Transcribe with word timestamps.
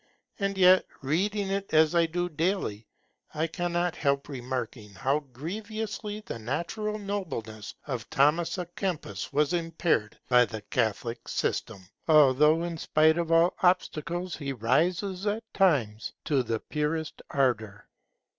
And 0.39 0.57
yet, 0.57 0.87
reading 1.03 1.51
it 1.51 1.75
as 1.75 1.93
I 1.93 2.07
do 2.07 2.27
daily, 2.27 2.87
I 3.35 3.45
cannot 3.45 3.95
help 3.95 4.29
remarking 4.29 4.95
how 4.95 5.19
grievously 5.19 6.21
the 6.21 6.39
natural 6.39 6.97
nobleness 6.97 7.75
of 7.85 8.09
Thomas 8.09 8.57
A'Kempis 8.57 9.31
was 9.31 9.53
impaired 9.53 10.17
by 10.27 10.45
the 10.45 10.63
Catholic 10.63 11.27
system, 11.27 11.87
although 12.07 12.63
in 12.63 12.79
spite 12.79 13.19
of 13.19 13.31
all 13.31 13.53
obstacles 13.61 14.35
he 14.35 14.51
rises 14.53 15.27
at 15.27 15.43
times 15.53 16.13
to 16.25 16.41
the 16.41 16.59
purest 16.59 17.21
ardour. 17.29 17.87